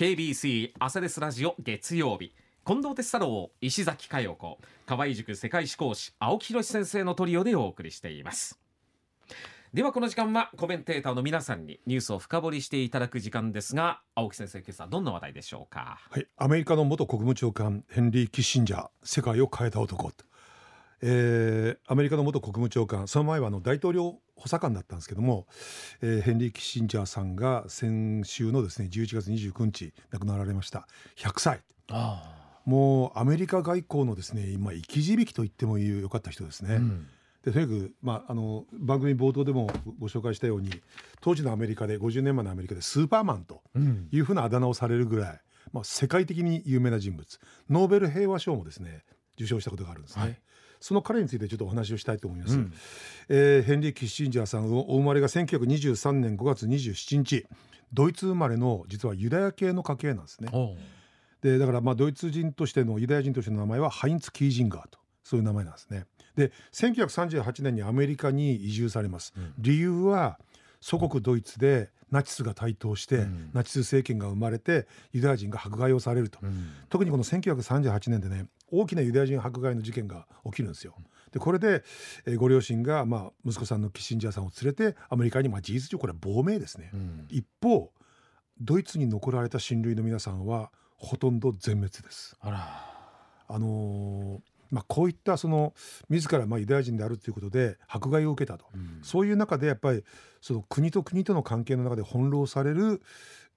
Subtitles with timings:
[0.00, 2.32] KBC 朝ですラジオ月曜日。
[2.64, 4.58] 近藤哲太郎石崎佳代子。
[4.86, 8.58] 河合塾世界史講師青木宏先生のトリオでお送りしています。
[9.74, 15.98] ではこの時間はコメンテーターの皆さんにニュースを深掘りしていただく時間ですが青木先生今朝どんな話題でしょうか？
[16.08, 20.12] はいアメリカの元国務長官ヘンリー・キッシンジャー世界を変えた男
[21.02, 25.46] えー、アメリカの元国務長官その前はあの大統領補佐官だったんですけども、
[26.02, 30.86] えー、ヘンリー・キッシンジャーさんが先週のですね11月29日亡くなられました。
[31.16, 31.60] 100歳。
[32.66, 36.76] もうアメリカ外交のですね今生き字引と言ってもよかった人ですね。
[36.76, 37.06] うん。
[37.44, 40.70] でとにかく、まあ、あの番組冒頭でもご紹介したように
[41.22, 43.62] 当時のアメリカで50年前のアメリカでスーパーマンと
[44.12, 45.40] いうふうなあだ名をされるぐらい、
[45.72, 47.40] まあ、世界的に有名な人物。
[47.70, 49.04] ノーベル平和賞もですね
[49.36, 50.22] 受賞したことがあるんですね。
[50.22, 50.38] はい
[50.80, 52.72] その彼についてちょっとお話をしたいと思います、うん、
[53.28, 57.46] えー、ヘンリー・キッシンジャーさんお生まれが1923年5月27日
[57.92, 60.50] ドイツ生まれの実はユダヤ系の家系なんですね。
[61.42, 66.06] でだからまあドイツ人としてのユダヤ人としての名前はハインツ・キージンガーとそういう名前なんですね。
[66.36, 70.38] で1938年にアメリカに移住されます、うん、理由は
[70.80, 80.94] 祖国ドイツでナチスが台頭して、うん、ナチス政権が生まれてユダヤ人が迫害をされると、うん、特にこの1938年でね大きなユダヤ人迫害の事件が起きるんですよ。
[81.32, 81.84] でこれで、
[82.26, 87.92] えー、ご両親が、まあ、息子さんのキッシンジャーさんを連れてアメリカに、まあ、事実上これは亡命ですね、うん、一方
[88.60, 92.36] ドイツに残られた親類の皆さんはほとんど全滅です。
[92.40, 92.86] あ
[93.48, 95.74] あのーまあ、こういったその
[96.08, 100.04] 自らまあユダヤ人であるということで迫害を受けたと、うん、そういう中でやっぱり
[100.40, 103.02] その国と国との関係の中で翻弄される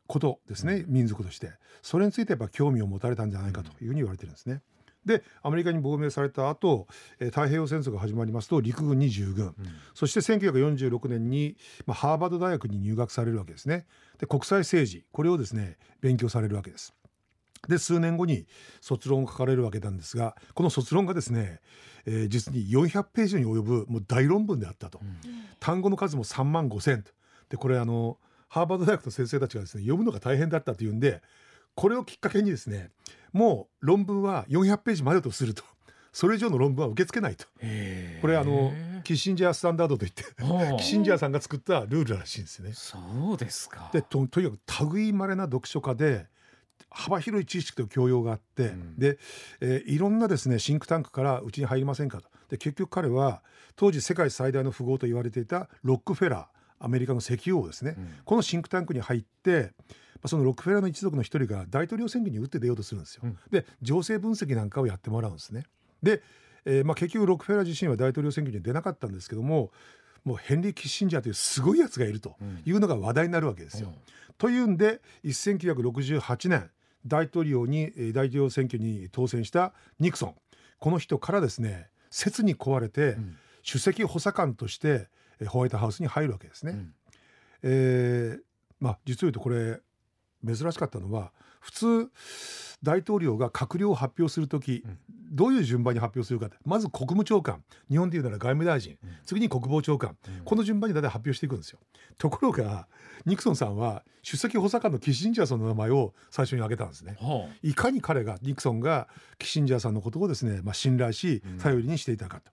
[0.07, 1.51] ことですね、うん、民族として。
[1.83, 4.61] それについてやっぱ興味を持たれたんじゃないかというふうに言われてるんですね。
[5.05, 6.87] でアメリカに亡命された後、
[7.19, 9.55] えー、太平洋戦争が始まりますと陸軍に従軍、うん、
[9.93, 13.85] そして1946年に、まあ、ハーバード大学に入学されるわけですね。
[14.17, 16.93] で国際政治これをですね勉強されるわけです
[17.67, 18.45] で数年後に
[18.81, 21.59] 卒論を書かれるわけなんですがこの卒論がですね、
[22.05, 25.17] えー、実に400ページに及ぶもう大論文であったと、うん、
[25.59, 27.03] 単語の数も3万5千
[27.49, 28.17] でこれあの
[28.49, 31.21] ハーバード大学の先生たちがですね読むのが大変だったというんで
[31.75, 32.89] これをきっかけにですね
[33.31, 35.63] もう論文は400ページまでとすると。
[36.13, 37.47] それ以上の論文は受け付けないと。
[38.21, 38.71] これあの
[39.03, 42.69] キッシンジャースタンダードといってキッシンジャーさんが作ったルールらしいんですね。
[42.73, 42.99] そ
[43.33, 43.89] うですか。
[43.91, 46.27] でととにかく類まれな読書家で
[46.89, 49.17] 幅広い知識と教養があって、うん、で、
[49.61, 52.29] えー、いろんなですねシンクタンクからうちに入りませんかと。
[52.49, 53.41] で結局彼は
[53.75, 59.71] 当時世界最大の富豪と言われていたロックフェラーアメリカの石油王ですね、うん、このシンクタンクに入って
[60.25, 63.21] そのロックフェラーの一族の一人が大統領選挙に打って出ようとするんですよ。
[63.25, 65.65] うん、で情勢分析なんかをやってもらうんですね。
[66.01, 66.21] で、
[66.65, 69.71] えーまあ、結局ロックフェラー自身は大統領選挙に出なかったんですけども
[70.23, 72.35] もうヘンリー・キッシンジャーというすごいやつがいると
[72.65, 73.89] いうのが話題になるわけですよ。
[73.89, 73.95] うん、
[74.37, 76.69] というんで1968年
[77.05, 80.35] 大統領に大統領選挙に当選したニクソン。
[80.79, 85.07] この人からですね切に壊れて、うん、首席補佐官として
[85.47, 86.71] ホワイトハウスに入るわけですね。
[86.73, 86.93] うん、
[87.63, 88.39] えー、
[88.79, 89.79] まあ実を言うとこれ
[90.45, 92.11] 珍しかったのは普通
[92.83, 94.99] 大統領が閣僚を発表する時、うん、
[95.33, 101.79] どういう順番に発表するかまず国務長官日本でいうなら外務大臣、うん、次に国防長官、うん、この順番に大体発表していくんですよ。
[102.19, 102.87] ところが
[103.25, 109.07] ニクソンさんは出席補佐官のキッシンジャーさんの名前を最初に挙げたんですね、はあ、いかに彼がニクソンが
[109.39, 112.51] キッシンジャーさんのことをですね、まあ、信頼し頼りにしていたかと、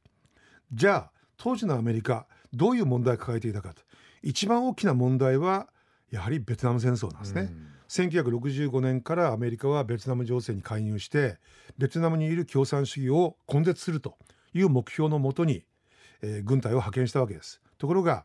[0.73, 3.83] じゃあ当時のアメリカどういう問題を抱えていたかと。
[4.23, 5.69] 一番大きな問題は
[6.11, 11.39] やはりベトナム戦争なんですね、うん1965年からアメリカはベトナム情勢に介入して
[11.77, 14.17] ベトナムにいる共産主義を根絶すると
[14.55, 15.65] いう目標のもとに、
[16.23, 17.61] えー、軍隊を派遣したわけです。
[17.79, 18.25] ところが、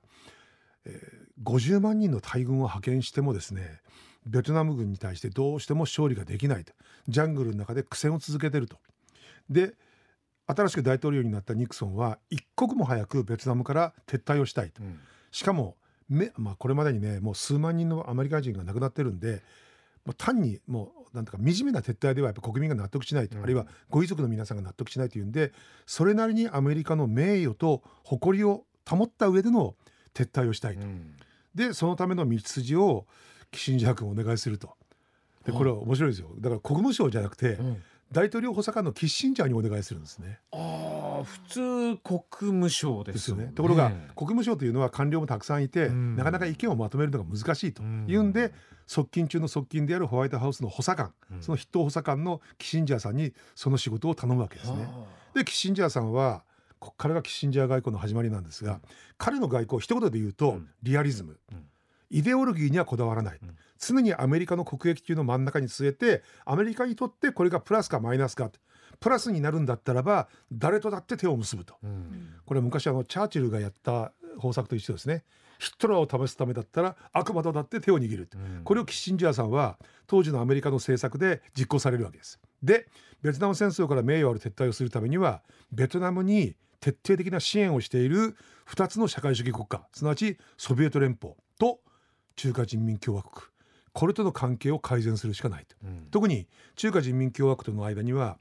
[0.85, 3.81] えー、50万人の大軍を派遣してもですね
[4.27, 6.71] ベトナム軍に対してどうしても勝利ができないと
[7.07, 8.77] ジャングルの中で苦戦を続けてると。
[9.49, 9.73] で
[10.47, 14.99] 新しく大統領になったニクソンは一刻も早くベトナムから撤退をしたいと、うん、
[15.31, 15.75] しかも
[16.09, 19.41] め、まあ、これまでにねもう数万人のアメリカ人が亡くなってるんで
[20.05, 25.51] もう単にもうなんとか惨めな撤退ではやっぱ国民が納得しないと、うん、あるいはご遺族の皆さんが納得しないというんで
[25.85, 29.75] それなりにアメリカの名誉と誇りを保った上での
[30.13, 31.15] 撤退をしたいと、うん、
[31.55, 33.05] でそのための道筋を
[33.51, 34.75] キシンジャー君お願いすると。
[35.45, 36.29] でこれは面白いですよ。
[36.39, 40.39] だから国務省じゃなくて、うん大統領補佐官のキッシンジャーにお願いするんですね。
[40.51, 43.51] ああ、普通国務省ですよね。
[43.55, 48.53] ところが、国務省というのは官僚もたくさんいて、うん、なかなか意見をまとめるのが難しいというんで、
[48.87, 54.87] 側近中の側近であるホワイトハウスの補佐官、うん、その筆頭補佐官のキッシンジャーさんにその仕事を頼むわけですね。
[55.33, 56.43] で、キッシンジャーさんは
[56.79, 58.79] ここからがキッシンジャー外交の始まりなんですが、
[59.17, 61.39] 彼の外交一言で言うと、リアリズム。
[62.09, 63.55] イデオロギーにはこだわらない、うん。
[63.79, 68.49] 常にアメリカの国益っていうのを真ん中に据えてアメリカにとってこれがプラスかマイナスか。
[68.99, 71.75] プラスになるんだったらば誰とだって手を結ぶと。
[71.83, 72.33] うん。
[72.45, 75.23] これは昔あのチャーチルがやった方策と一緒ですね。
[75.59, 78.37] ヒットラーを試すためだったら悪魔とだって手を握ると。
[78.37, 78.61] うん。
[78.63, 82.39] これをキッシンジャーさんは当時のアメリカの政策で実行されるわけです。
[82.63, 82.87] で
[83.21, 85.41] ベトナム戦争から名誉ある撤退をするためには
[85.71, 88.35] ベトナムに徹底的な支援をしている
[88.69, 91.79] 2つの社会主義国家すなわちソビエト連邦と
[92.35, 93.45] 中華人民共和国
[93.93, 95.75] これとの関係を改善するしかないと。
[95.83, 98.37] うん特に中華人民共和国との間には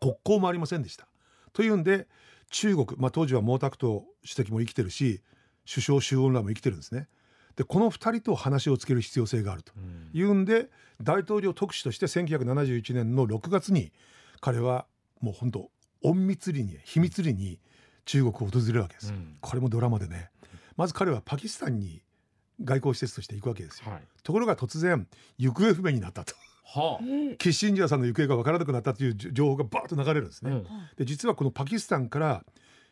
[0.00, 1.06] 国交もありませんでした。
[1.52, 2.08] というんで
[2.50, 5.22] 中国、まあ、当時は毛沢東主席も生きてるし
[5.68, 7.08] 首相周恩来も生きてるんですね。
[7.56, 10.70] でこの2人と話をつける必要性があるとうんいうんで
[11.02, 13.92] 大統領特使として1971年の6月に
[14.40, 14.86] 彼は
[15.20, 15.70] もう本当
[16.02, 17.60] 隠密裏に秘密裏に
[18.06, 19.12] 中国を訪れるわけです。
[19.12, 20.30] うんこれもドラマでね
[20.76, 22.02] まず彼はパキスタンに
[22.62, 23.90] 外交施設として行くわけですよ。
[23.90, 25.06] はいところが突然
[25.38, 26.34] 行方不明になったと。
[26.64, 27.04] はあ
[27.38, 30.50] キッシンジャーさんの行方が分からなくなったという情報がバーッと流れるんですね。
[30.52, 30.66] うん
[30.96, 32.44] で実はこのパキスタンから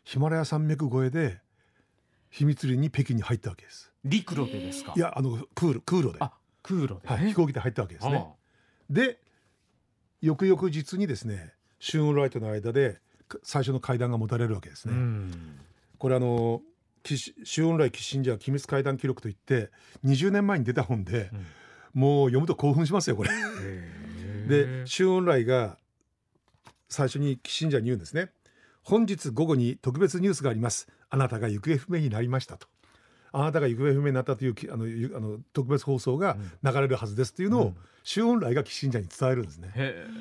[0.04, 1.40] ヒマラヤ山脈越えで
[2.30, 3.92] 秘密裏に北京に入ったわけです。
[4.04, 4.94] 陸路でですか？
[4.96, 6.32] いやあの空路空路で、あ
[6.62, 8.14] 空路ではい、ね飛行機で入ったわけですね。
[8.14, 8.28] は
[8.90, 9.20] で
[10.22, 12.98] 翌々日にですねシューンライトの間で
[13.28, 14.96] か最初の会談が持たれるわけですあね。
[14.96, 15.60] うん
[15.98, 16.62] これあの
[17.02, 19.70] キシシューンライキッシンジャー機密会談記録といって
[20.04, 21.46] 20年前に出た本でうん。
[21.94, 23.30] もう読むと興奮しますよこれ。
[24.46, 25.78] でシューンライが
[26.88, 28.30] 最初にキッシンジャーに言うんですね。
[28.82, 30.88] 本日午後に特別ニュースがあります。
[31.10, 32.68] あなたが行方不明になりましたと。
[33.32, 37.76] あなたが行方不明になったというきあのゆあの特別放送が流れるはずですというのを、うん。
[38.04, 39.72] シューンライがキッシンジャーに伝えるんですね。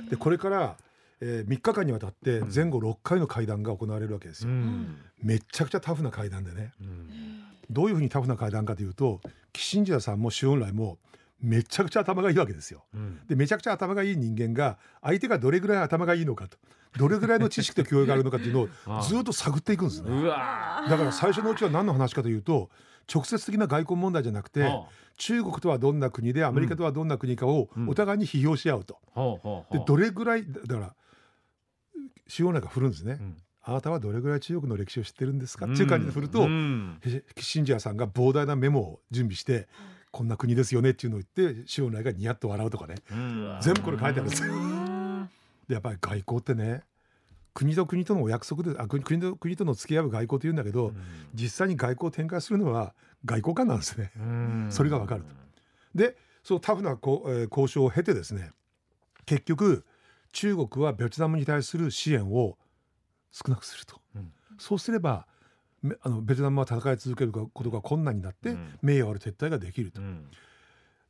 [0.10, 0.78] でこれから、
[1.22, 4.98] え3日間にわたって前後6回の会談が行われるわけですよ、うん。
[5.22, 6.74] めっちゃくちゃタフな会談でね。
[6.82, 7.10] うん。
[7.70, 9.22] どういうふうにタフな会談かというと
[9.52, 11.00] キッシンジャーさんもシューンライも
[11.42, 12.84] めちゃくちゃ頭がいいわけですよ。
[12.94, 13.20] うん。
[13.28, 16.58] でめちゃくちゃ頭がいい人間が相手がどれぐらい頭がいいのかと
[16.98, 20.10] どれぐらいの知識と教養があるのかっていうのを ずっと探っていくんですね。
[20.10, 22.70] だから最初のうちは何の話かというと
[23.14, 24.88] 直接的な外交問題じゃなくては
[25.18, 27.90] 中国とはどんな国でアメリカとはどんな国かをうん。
[27.90, 29.00] お互いに批評し合うと。
[29.72, 30.96] でどれぐらいだだから
[32.28, 33.18] 主要なんか振るんですね。
[33.20, 33.38] うん。
[33.64, 35.66] あなたはどれぐらい中国の歴史を知ってるんですか？
[35.66, 37.00] っていう感じで振るとうん。
[37.04, 39.68] キッシンジャーさんが膨大なメモを準備して
[40.12, 42.96] こんな国ですよねっていうのを言って周恩来がニヤッと笑うとかね。
[43.12, 43.58] うん。
[43.62, 44.54] 全部これ書いてあるんですよ。
[44.54, 45.30] うん。
[45.68, 46.84] でやっぱり外交ってね
[47.54, 50.94] 国と国とのお約束であ国国と国との付き合う外交というんだけど、
[51.34, 52.94] 実際に外交を展開するのは
[53.26, 54.12] 外交官なんですね。
[54.16, 54.68] うん。
[54.70, 55.30] それがわかると。
[55.96, 58.52] でそのタフなこう、えー交渉を経てですね
[59.26, 59.86] 結局
[60.32, 62.58] 中国はベトナムに対する支援を
[63.32, 64.32] 少なくすると、うん。
[64.58, 65.28] そうすれば
[65.82, 68.80] めあのベトナムは戦い続けることが困難になって、うん。
[68.82, 70.02] 名誉ある撤退ができると。
[70.02, 70.30] うん。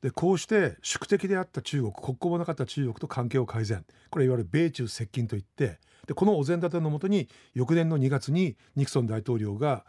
[0.02, 3.86] でこうして宿敵であった中国国交もなかった中国と関係を改善。
[4.10, 9.86] これいわゆる米中接近といってでこのお膳立てのもとに翌年の2月にニクソン大統領が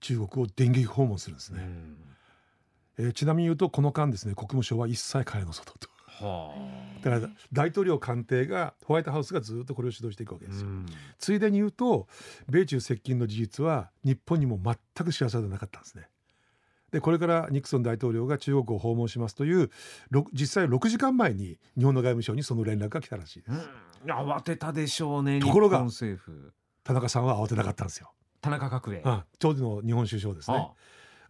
[0.00, 1.96] 中国を電撃訪問するんですね、うん。
[2.98, 5.88] えーちなみに言うとこの間ですね国務省は一切蚊帳の外と。
[5.88, 6.01] は
[7.02, 10.86] だから大統領官邸がホワイトハウスがずっとこれを主導していくわけあですよ、うん。
[11.18, 12.06] ついでに言うと
[12.48, 16.08] 米中接近の事実は日本にも全く知らされなかったんですね。
[16.92, 19.70] でこれからニクソン大統領が中国を訪問しますという
[20.10, 23.52] ろ実際6時間前に日本の外務省にその連絡が来たらしいです、
[24.04, 24.12] うん。
[24.12, 25.84] 慌てたでしょうねところが
[26.84, 29.02] 田中さんは慌てなかったんですよ、田中角栄。
[29.04, 30.56] あ当時の日本首相ですね。
[30.56, 30.72] は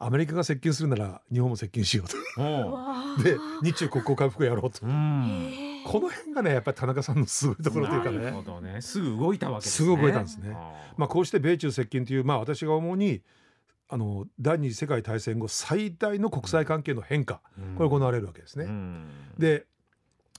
[0.04, 3.22] アメリカが接近するなら日本も接近しようと。
[3.22, 4.84] で日中国交回復をやろうと。
[4.84, 5.82] うん。
[5.84, 8.18] この辺がねやっぱり田中さんのすごいところというかね。
[8.18, 8.82] なるほどね。
[8.82, 10.56] すぐ動いたわけですすねぐ動いたんですね。
[10.96, 13.22] まあ、こうして米中接近という、まあ、私が思うに
[13.88, 17.76] あの第二次世界大戦後最大の国際関係の変化、うん。
[17.76, 18.64] これ行われるわけですね。
[18.64, 19.08] うん。
[19.38, 19.66] で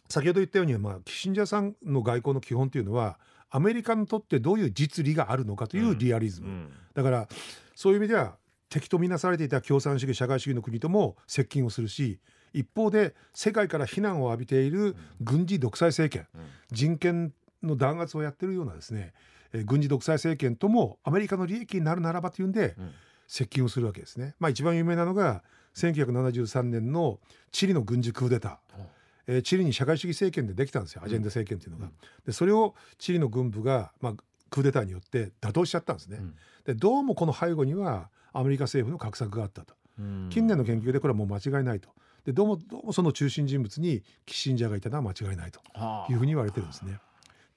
[0.10, 3.18] 先ほど言ったように、まあ、キッシンジャーさんの外交の基本というのは
[3.50, 6.74] アメリカにとってどういう実利があるのかというリアリズム、うん。
[6.94, 7.28] だから
[7.76, 8.36] そういう意味では
[8.74, 12.20] 敵と見なされていた共産主義社会主義の国とも接近をするし
[12.54, 16.42] 一方で世界から非難を浴びている軍事独裁政権、うん。
[16.72, 19.14] 人権の弾圧をやってるようなですね、
[19.54, 22.92] えー軍事独裁政権ともアメリカの利益になるならばというんでうん。
[23.28, 24.36] 接近をするわけですね。
[24.40, 25.44] まあ、一番有名なのが
[25.76, 27.20] 1973年の
[27.52, 28.86] チリの軍事クーデター。
[29.28, 31.04] えーチリに社会主義政権でできたんですよ。
[31.06, 31.92] アジェンダ政権っていうのが。
[32.26, 34.14] でそれをチリの軍部が、まあ、
[34.54, 36.18] クーデターによって打倒しちゃったんですね。
[36.20, 39.74] うんでどうもこの背後にはアメリカ政府の画策があったと。
[40.00, 41.90] うん近年の研究でこれはもう間違いないと。
[42.24, 47.00] でどうもどうもその中心人物にキッシンジャーがいたのは間違いないとはあいうふうに言われてるんですね。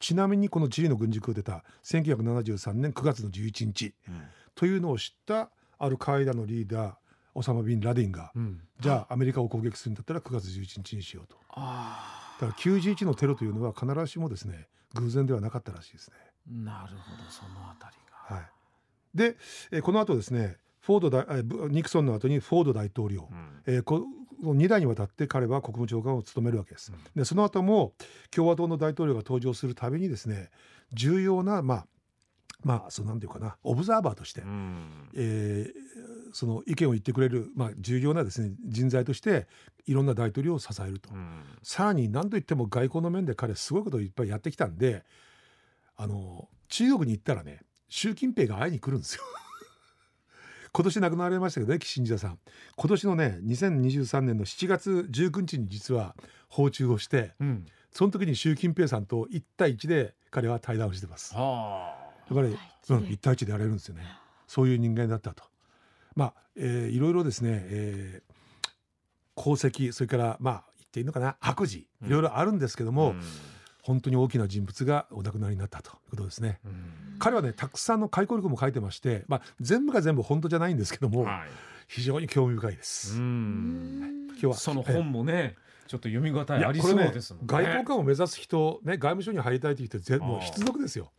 [0.01, 4.23] ちなみにこのチリの軍事クーデター1973年9月の11日うん
[4.55, 6.95] というのを知ったアルカイダのリーダー
[7.35, 16.17] オサマ・ビン・ラディンが、うんじゃあアメリカを攻撃するんだったら9月11日にしようとあだから911のテロというのは必ずしもですね偶然ではなかったらしいですね。
[16.51, 17.97] ーなるほどそのあたり
[18.29, 18.51] が、はい、
[19.15, 19.37] で、
[19.71, 23.63] えーこの後ですねフォード大えーブニクソンの後にフォード大統領、うん。
[23.67, 24.07] えーこ
[24.43, 26.93] の2代にわたって彼は国務長官を務めるわけです。
[26.93, 26.99] うん。
[27.17, 27.95] でその後も
[28.31, 30.51] 共和党の大統領が登場するたびにですね
[30.93, 31.87] 重要なまあ
[32.63, 35.09] まあそうなんていうかなオブザーバーとして、うん。
[35.15, 39.47] えーその意見を言ってくれる、まあ、重要なですね人材として
[39.87, 41.43] いろんな大統領を支えると、うん。
[41.63, 45.05] さらに何といっても外交の面で彼すごいことをいっぱいやってきたんで
[45.97, 49.23] あの中国に行ったらね習近平が会いに来るんですよ。
[50.73, 52.39] 今年亡くなられましたけどねキッシンジャーさん
[52.77, 56.15] 今年のね2023年の7月19日に実は
[56.49, 61.35] 訪中をしてうんその時に習近平さんと1対1で彼は対談をしてます。
[61.35, 62.59] はあだから、一
[62.91, 64.03] うん、対一で1対1でやれるんですよね。
[64.47, 65.45] そういう人間だったと。
[66.15, 68.37] まあ、えーいろいろですね、えー
[69.39, 73.23] 功績それからまあ言っていいのかな悪事いろいろあるんですけども、ん
[73.87, 76.59] 本当に大きな人物がお亡くなりになったということですね。
[76.65, 76.73] うん。
[77.21, 81.49] 彼はねたくさんの回顧録も書いてまして、まあ、全部が全部本当じゃないんですけども、はい。
[81.87, 83.21] 非常に興味深いでうす。
[83.21, 84.27] ん。
[84.31, 85.55] 今日はその本もね
[85.87, 87.47] ちょっと読み応えありそうですもんね。
[87.47, 91.13] 外交官を目指す人、ね、外務省に入りたいという人ぜもう必読ですよ。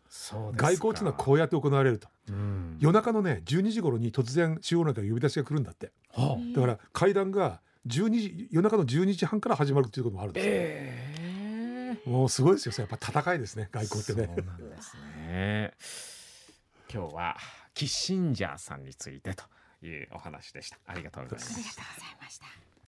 [0.57, 2.09] 外交っていうのはこうやって行われると。
[2.27, 2.75] うん。
[2.81, 5.93] 夜中のね12時頃に突然中央内から呼び出しが来るんだって。
[6.13, 6.53] はあ。
[6.53, 11.16] だから会談が12時夜中の12時半から始まるっていうこともあるんですよ、ええ
[12.07, 12.73] もうすごいですよ。
[12.77, 13.67] やっぱ戦いですね。
[13.69, 14.33] 外交ってね。
[14.33, 15.73] そうなんですね。
[16.89, 17.37] 今日は
[17.73, 19.43] キッシンジャーさんについてと
[19.85, 20.77] いうお話でした。
[20.87, 22.66] ありがとうございますありがとうございました。